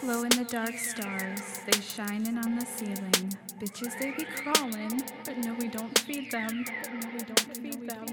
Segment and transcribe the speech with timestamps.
[0.00, 3.36] Glow in the dark stars, they shining on the ceiling.
[3.58, 6.64] Bitches, they be crawling, but no, we don't feed them.
[7.12, 8.06] We don't feed them.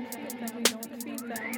[0.55, 1.51] We don't feed them.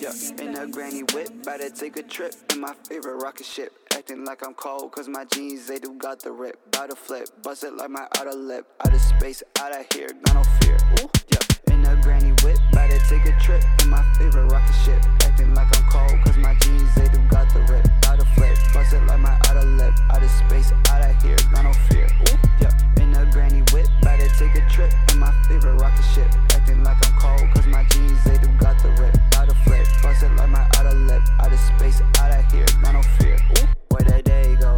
[0.00, 0.12] Yeah,
[0.42, 3.72] in a granny whip, about to take a trip in my favorite rocket ship.
[3.94, 6.72] Acting like I'm cold, cause my jeans, they do got the rip.
[6.72, 8.66] Bout to flip, bust it like my outer lip.
[8.84, 10.76] Out of space, out of here, got no fear.
[11.00, 11.38] Ooh, yeah,
[25.66, 26.28] my rocket ship.
[26.54, 29.14] Acting like I'm cold, cause my jeans, they do got the rip.
[29.32, 29.86] Bout to flip,
[30.36, 31.22] like my outer lip.
[31.40, 33.36] Out of space, out of here, no fear.
[33.58, 34.76] Ooh, where that day go?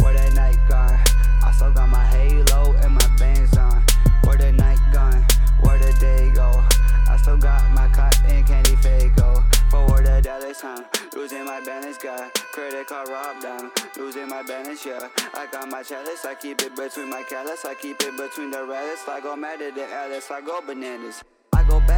[0.00, 0.98] Where that night gone?
[1.42, 3.84] I still got my halo and my bands on.
[4.24, 5.24] Where the night gone?
[5.60, 6.64] Where the day go?
[7.08, 9.44] I still got my cotton candy Faygo.
[9.70, 11.03] Forward the Dallas, huh?
[11.24, 13.70] Losing my balance, got credit card robbed down.
[13.96, 15.08] Losing my balance, yeah.
[15.32, 17.64] I got my chalice, I keep it between my callus.
[17.64, 19.08] I keep it between the rabbits.
[19.08, 21.24] I go mad at the Alice, I go bananas.
[21.54, 21.93] I go Batman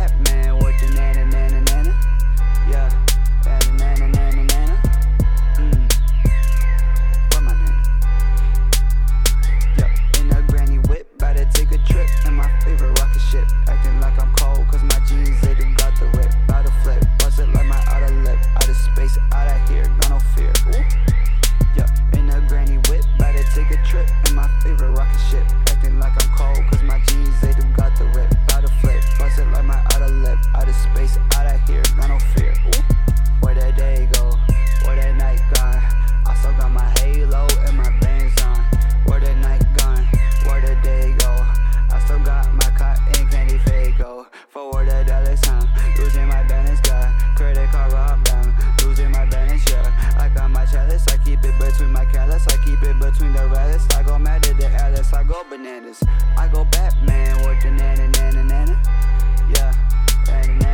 [23.96, 25.55] trip in my favorite rocket ship.
[55.46, 56.02] out bananas.
[56.38, 58.82] I go Batman with the nana nana nana.
[59.48, 59.72] Yeah,
[60.26, 60.65] nana.